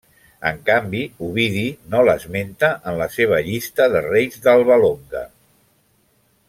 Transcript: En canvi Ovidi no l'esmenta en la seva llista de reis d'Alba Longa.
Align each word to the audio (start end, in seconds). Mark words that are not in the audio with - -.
En 0.51 0.61
canvi 0.69 1.01
Ovidi 1.27 1.65
no 1.91 2.01
l'esmenta 2.09 2.71
en 2.93 2.99
la 3.03 3.09
seva 3.17 3.41
llista 3.51 3.91
de 3.97 4.05
reis 4.09 4.43
d'Alba 4.47 4.83
Longa. 4.87 5.27